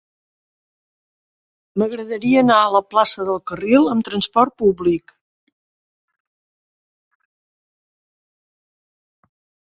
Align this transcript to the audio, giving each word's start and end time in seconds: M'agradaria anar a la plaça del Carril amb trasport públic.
M'agradaria 1.81 2.37
anar 2.45 2.55
a 2.61 2.71
la 2.75 2.79
plaça 2.93 3.25
del 3.27 3.37
Carril 3.51 3.85
amb 3.95 4.07
trasport 4.07 4.55
públic. 4.61 5.13